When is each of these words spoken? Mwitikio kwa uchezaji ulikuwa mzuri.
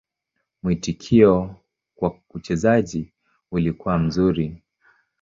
Mwitikio 0.63 1.55
kwa 1.95 2.19
uchezaji 2.29 3.13
ulikuwa 3.51 3.97
mzuri. 3.99 4.61